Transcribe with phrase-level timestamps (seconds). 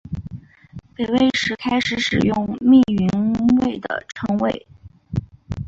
[0.95, 3.07] 北魏时开始使用密云
[3.59, 4.65] 为的称谓。